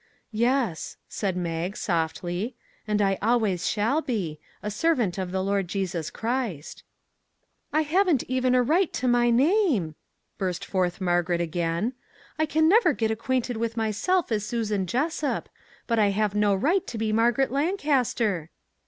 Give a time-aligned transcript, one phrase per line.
[0.47, 2.55] "Yes," said Mag, softly."
[2.87, 6.81] And I always shall be a servant of the Lord Jesus Christ.""
[7.71, 9.93] I haven't even a right to my name!"
[10.39, 11.93] burst forth Margaret again;"
[12.39, 15.47] I can never get ac quainted with myself as Susan Jessup;
[15.85, 18.49] but I have no right to be Margaret Lancaster."